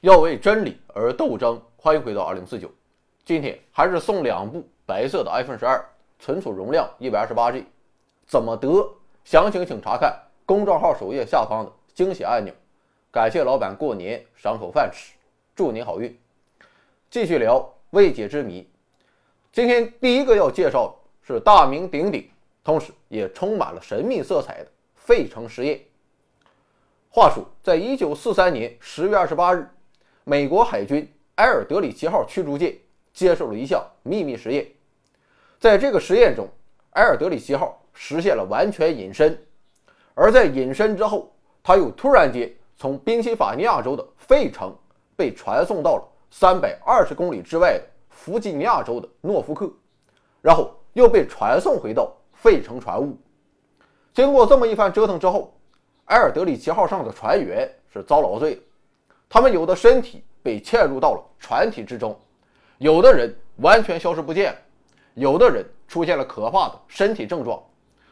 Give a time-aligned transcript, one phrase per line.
[0.00, 1.60] 要为真理而斗争。
[1.76, 2.70] 欢迎回到二零四九，
[3.22, 5.84] 今天还是送两部白色的 iPhone 十二，
[6.18, 7.66] 存储容量一百二十八 G，
[8.26, 8.90] 怎么得？
[9.24, 12.52] 详情请查看公众号首页下方的惊喜按钮。
[13.10, 15.14] 感谢老板过年赏口饭吃，
[15.54, 16.18] 祝您好运。
[17.10, 18.66] 继续聊未解之谜，
[19.52, 20.94] 今天第一个要介绍的
[21.34, 22.26] 是大名鼎鼎，
[22.64, 25.78] 同时也充满了神秘色彩的费城实验。
[27.10, 29.68] 话说，在一九四三年十月二十八日，
[30.24, 32.76] 美国海军埃尔德里奇号驱逐舰
[33.12, 34.66] 接受了一项秘密实验。
[35.58, 36.48] 在这个实验中，
[36.90, 39.38] 埃尔德里奇号实现了完全隐身，
[40.14, 44.74] 而在隐身之后，它又突然间从宾夕法尼亚州的费城
[45.16, 49.70] 被传送到了三百二十公里之外的弗吉尼亚州的诺福克，
[50.40, 53.16] 然后又被传送回到费城船坞。
[54.12, 55.54] 经过这么一番折腾之后，
[56.06, 58.62] 埃尔德里奇号上的船员是遭劳罪了，
[59.32, 62.18] 他们有的身体被嵌入到了船体之中，
[62.78, 64.58] 有的人完全消失不见了，
[65.14, 67.62] 有的人出现了可怕的身体症状，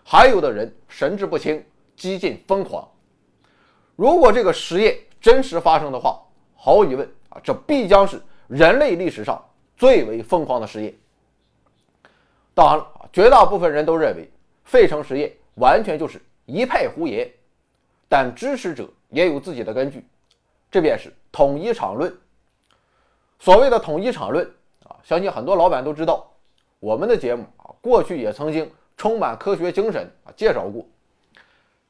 [0.05, 1.63] 还有的人神志不清，
[1.97, 2.89] 几近疯狂。
[3.97, 6.23] 如果这个实验真实发生的话，
[6.55, 9.45] 毫无疑问啊，这必将是人类历史上
[9.77, 10.95] 最为疯狂的实验。
[12.55, 14.31] 当然了，绝大部分人都认为
[14.63, 17.29] 费城实验完全就是一派胡言。
[18.09, 20.07] 但支持者也有自己的根据，
[20.71, 22.15] 这便是统一场论。
[23.39, 24.45] 所谓的统一场论
[24.85, 26.29] 啊，相信很多老板都知道。
[26.81, 30.85] 我们的节目啊，过去也曾经充满科学精神啊介绍过。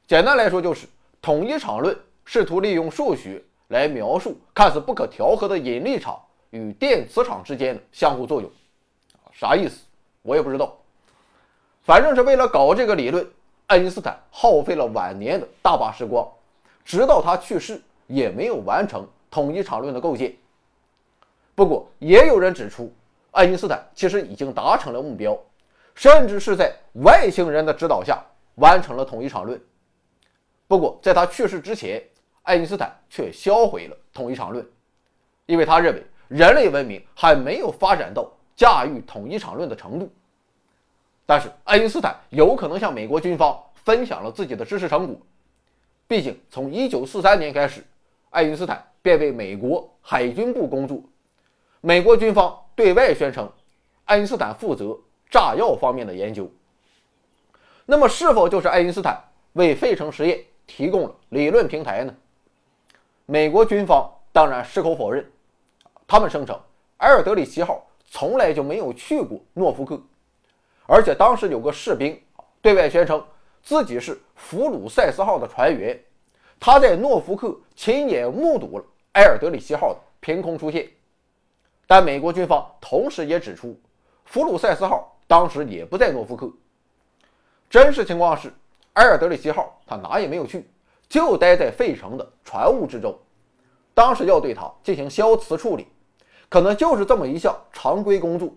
[0.07, 0.87] 简单来说，就是
[1.21, 6.19] 统一场论试图利用数学来描述看似不可调和的引力场
[6.49, 8.49] 与电磁场之间的相互作用。
[9.31, 9.85] 啥意思？
[10.21, 10.75] 我也不知道。
[11.83, 13.27] 反正是为了搞这个理论。
[13.67, 16.27] 爱因斯坦耗费了晚年的大把时光，
[16.83, 20.35] 直到他去世也没有完成统一场论的构建。
[21.53, 22.91] 不过，也有人指出，
[23.31, 25.37] 爱因斯坦其实已经达成了目标，
[25.93, 28.19] 甚至是在外星人的指导下
[28.55, 29.61] 完成了统一场论。
[30.67, 32.01] 不过，在他去世之前，
[32.41, 34.67] 爱因斯坦却销毁了统一场论，
[35.45, 40.11] 因为他认为人类文明还没有发展到驾驭统一场论的程度。
[41.25, 45.15] 但是，爱因斯坦有可能向美国军方分享了自己的知识成果。
[46.07, 47.83] 毕竟，从1943年开始，
[48.29, 51.01] 爱因斯坦便为美国海军部工作。
[51.81, 53.51] 美国军方对外宣称，
[54.05, 54.97] 爱因斯坦负责
[55.29, 56.49] 炸药方面的研究。
[57.85, 59.19] 那么，是否就是爱因斯坦
[59.53, 62.13] 为费城实验提供了理论平台呢？
[63.25, 65.25] 美国军方当然矢口否认，
[66.07, 66.59] 他们声称
[66.97, 69.99] 埃尔德里奇号从来就没有去过诺福克。
[70.85, 72.19] 而且当时有个士兵
[72.61, 73.23] 对外宣称
[73.63, 75.99] 自己是弗鲁塞斯号的船员，
[76.59, 80.89] 他在诺福克亲眼目睹了埃尔德里希号的凭空出现。
[81.87, 83.79] 但美国军方同时也指出，
[84.25, 86.51] 弗鲁塞斯号当时也不在诺福克。
[87.69, 88.53] 真实情况是，
[88.93, 90.69] 埃尔德里希号他哪也没有去，
[91.07, 93.17] 就待在费城的船坞之中。
[93.93, 95.87] 当时要对它进行消磁处理，
[96.49, 98.53] 可能就是这么一项常规工作。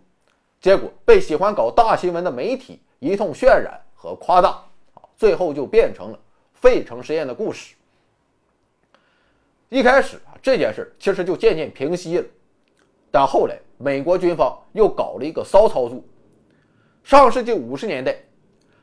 [0.61, 4.49] 结果被喜欢搞大新闻的媒体一通渲染和夸大，
[4.95, 6.19] 啊，最后就变成了
[6.53, 7.75] 费城实验的故事。
[9.73, 12.25] 一开始啊，这件事其实就渐渐平息了，
[13.11, 15.99] 但后来美国军方又搞了一个骚操作。
[17.03, 18.15] 上世纪五十年代，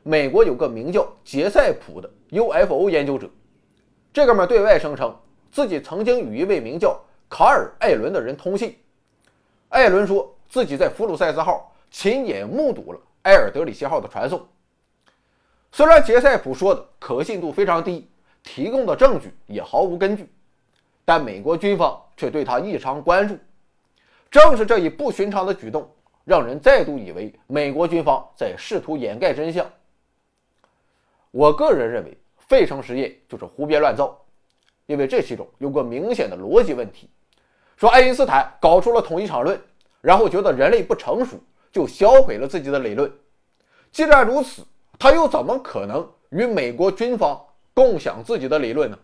[0.02, 3.30] 美国有个名叫杰塞普的 UFO 研究者，
[4.12, 5.16] 这哥们对外声称
[5.52, 8.76] 自己曾经与一位名叫卡尔·艾伦的人通信。
[9.68, 11.72] 艾伦说自己在弗鲁塞斯号。
[11.92, 14.44] 亲眼目睹了埃尔德里希号的传送。
[15.72, 18.08] 虽然杰塞普说的可信度非常低，
[18.44, 20.28] 提供的证据也毫无根据，
[21.10, 23.36] 但美国军方却对他异常关注。
[24.30, 25.90] 正是这一不寻常的举动，
[26.24, 29.68] 让人再度以为美国军方在试图掩盖真相。
[31.32, 34.16] 我个人认为，费城实验就是胡编乱造，
[34.86, 37.10] 因为这其中有个明显的逻辑问题：
[37.76, 39.60] 说爱因斯坦搞出了统一场论，
[40.00, 41.36] 然后觉得人类不成熟。
[41.72, 43.12] 就销毁了自己的理论。
[43.90, 44.62] 既然如此，
[44.96, 47.36] 他又怎么可能与美国军方
[47.74, 48.96] 共享自己的理论呢？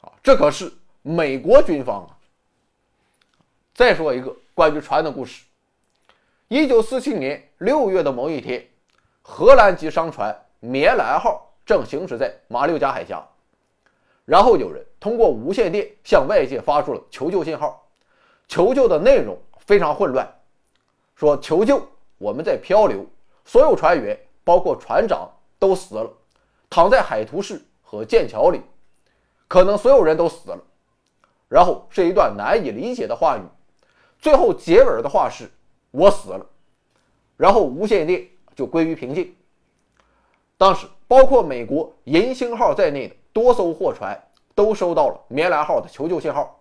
[0.00, 0.72] 啊，这可是
[1.08, 2.12] 美国军方啊！
[3.72, 5.42] 再说一个关于船的故事。
[6.48, 8.62] 一九四七年六月的某一天，
[9.22, 13.26] 荷兰籍商船“棉兰号”正行驶在马六甲海峡，
[14.26, 17.88] 然后有人通过无线电向外界发出了求救信号，
[18.46, 20.30] 求救的内容非常混乱。
[21.14, 21.80] 说求救，
[22.18, 23.06] 我们在漂流，
[23.46, 24.14] 所有船员
[24.44, 25.26] 包括船长
[25.58, 26.12] 都死了，
[26.68, 28.60] 躺在海图市和剑桥里，
[29.48, 30.62] 可能所有人都死了。
[31.48, 33.42] 然后是一段难以理解的话语，
[34.18, 35.50] 最后结尾的话是
[35.90, 36.46] “我死了”，
[37.36, 39.34] 然后无线电就归于平静。
[40.56, 44.20] 当时，包括美国银星号在内的多艘货船
[44.54, 46.60] 都收到了棉兰号的求救信号，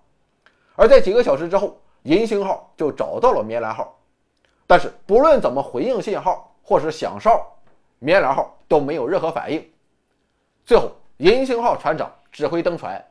[0.75, 3.99] 而在几个小时之后，银星号就找到了棉兰号，
[4.67, 7.45] 但是不论怎么回应信号或是响哨，
[7.99, 9.67] 棉兰号都没有任何反应。
[10.63, 13.03] 最后，银星号船长指挥登船，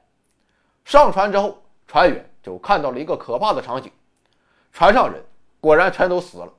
[0.84, 3.90] 上船之后，船员就看到了一个可怕的场景：
[4.72, 5.22] 船上人
[5.60, 6.52] 果然全都死了，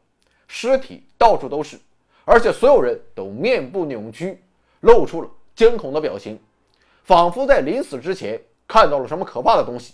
[0.47, 1.79] 尸体到处都是。
[2.25, 4.43] 而且所有人都面部扭曲，
[4.81, 6.37] 露出了惊恐的表情，
[7.03, 8.37] 仿佛在临死之前
[8.67, 9.93] 看到了什么可怕的东西。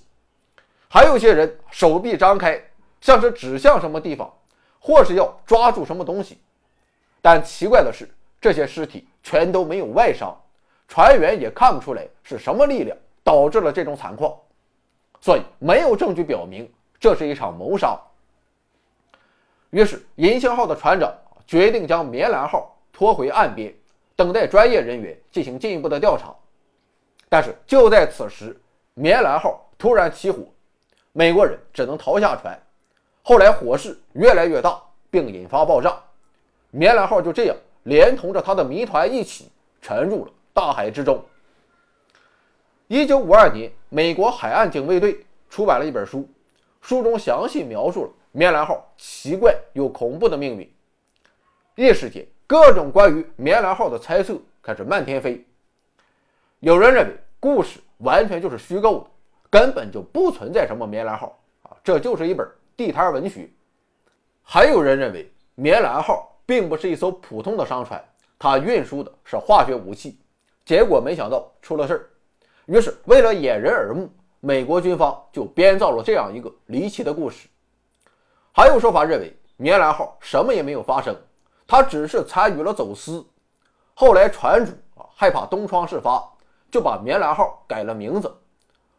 [0.89, 2.59] 还有些人手臂张开，
[3.01, 4.33] 像是指向什么地方，
[4.79, 6.39] 或是要抓住什么东西。
[7.21, 8.09] 但奇怪的是，
[8.41, 10.35] 这些尸体全都没有外伤，
[10.87, 14.35] 船员也看不出来是什么力量导致了这种惨况，
[15.23, 17.97] 所以没有证据表明这是一场谋杀。
[19.69, 21.09] 于是，银星号的船长。
[21.45, 23.71] 决定将棉兰号拖回岸边，
[24.15, 26.33] 等待专业人员进行进一步的调查。
[27.27, 28.57] 但是就在此时，
[28.93, 30.39] 棉兰号突然起火，
[31.11, 32.57] 美国人只能逃下船。
[33.21, 34.81] 后来火势越来越大，
[35.11, 36.01] 并引发爆炸，
[36.71, 41.23] 棉兰号就这样连同着他的谜团一起沉入了大海之中。
[42.87, 46.29] 一九五二年，美国海岸警卫队出版了一本书，
[46.81, 50.69] 书中详细描述了棉兰号奇怪又恐怖的命运。
[51.75, 55.43] 一时间，各种关于棉兰号的猜测开始漫天飞。
[56.59, 59.05] 有人认为故事完全就是虚构的，
[59.49, 62.45] 根本就不存在什么棉兰号啊，这就是一本
[62.75, 63.49] 地摊文学。
[64.41, 68.03] 还有人认为棉兰号并不是一艘普通的商船，
[68.37, 70.19] 它运输的是化学武器。
[70.65, 72.09] 结果没想到出了事儿，
[72.65, 77.47] 于是为了掩人耳目，美国军方就编造了这样一个离奇的故事。
[78.51, 81.15] 还有说法认为棉兰号什么也没有发生。
[81.65, 83.25] 他只是参与了走私，
[83.93, 86.23] 后来船主啊害怕东窗事发，
[86.69, 88.31] 就把棉兰号改了名字，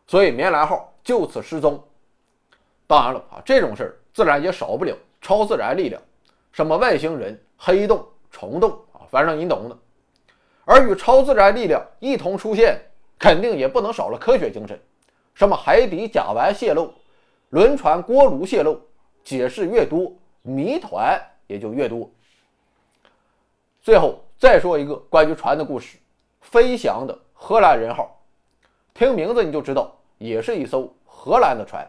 [0.07, 1.83] 所以棉兰号就此失踪。
[2.87, 6.01] 当然了啊，这种事儿自然也少不了超自然力量，
[6.53, 9.79] 什么外星人、黑洞、虫洞啊，反正你懂的。
[10.65, 12.81] 而与超自然力量一同出现，
[13.19, 14.79] 肯定也不能少了科学精神，
[15.35, 16.93] 什么海底甲烷泄漏、
[17.51, 18.79] 轮船锅炉泄漏，
[19.23, 20.13] 解释越多，
[20.43, 22.11] 谜团也就越多。
[23.81, 25.99] 最后再说一个关于船的故事，
[26.41, 28.21] 飞翔的荷兰人号，
[28.93, 31.89] 听名字你就知道，也是一艘荷兰的船。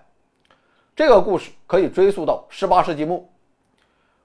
[0.96, 3.28] 这个故事可以追溯到18世纪末，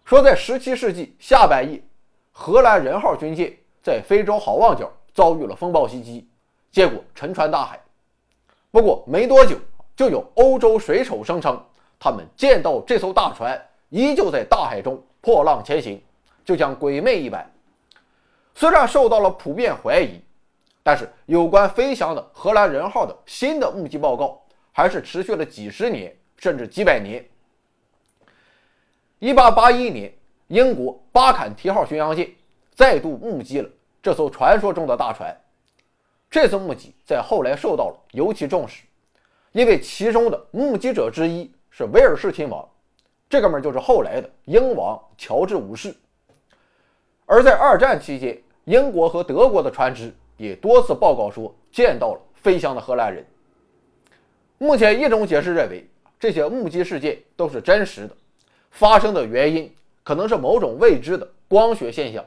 [0.04, 1.82] 说在17世纪下半叶，
[2.30, 6.28] 荷兰人号军舰在非洲好望角遭遇了风暴袭击，
[6.70, 7.80] 结果沉船大海。
[8.70, 9.56] 不过没多久，
[9.96, 11.60] 就有欧洲水手声称，
[11.98, 16.00] 他们见到这艘大船依旧在大海中破浪前行，
[16.44, 17.44] 就像鬼魅一般。
[18.54, 20.20] 虽然受到了普遍怀疑，
[20.82, 24.40] 但是有关飞翔的荷兰人号的新的目击报告
[24.72, 27.24] 还是持续了几十年，甚至几百年。
[29.20, 30.12] 1881年，
[30.46, 32.30] 英国巴坎提号巡洋舰
[32.74, 33.68] 再度目击了
[34.02, 35.36] 这艘传说中的大船。
[36.30, 38.84] 这次目击在后来受到了尤其重视，
[39.50, 42.64] 因为其中的目击者之一是威尔士亲王，
[43.28, 45.92] 这哥们就是后来的英王乔治五世。
[47.26, 53.26] 而在二战期间，英国和德国的船只也多次报告说见到了飞翔的荷兰人。
[54.58, 55.84] 目前一种解释认为，
[56.18, 58.16] 这些目击事件都是真实的，
[58.70, 62.24] 发生的原因可能是某种未知的光学现象。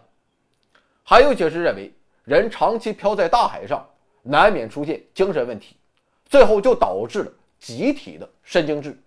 [1.04, 1.94] 还有解释认为，
[2.26, 3.86] 人长期漂在大海上，
[4.24, 5.76] 难免出现精神问题，
[6.26, 8.98] 最后就导致了集体的神经质。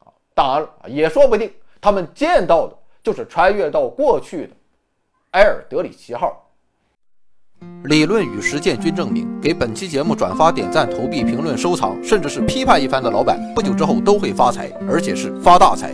[0.00, 4.52] 啊，当然了，也说不定他们见到的就是穿越到过去的
[5.30, 6.38] 埃尔德里奇号。
[7.84, 15.92] 理论与实践均证明，给本期节目转发、点赞、投币、评论、收藏，甚至是批判一番的老板，不久之后都会发财，而且是发大财。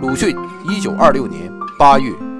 [0.00, 0.34] 鲁迅，
[0.66, 2.31] 一九二六年八月。